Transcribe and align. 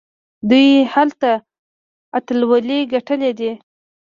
دوی 0.49 0.69
هلته 0.93 1.29
اتلولۍ 2.17 2.79
ګټلي 2.93 3.31
دي. 3.39 3.51